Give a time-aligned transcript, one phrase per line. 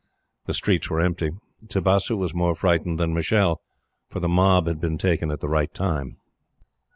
[0.47, 1.29] The streets were empty.
[1.67, 3.61] Tibasu was more frightened than Michele,
[4.09, 6.17] for the mob had been taken at the right time.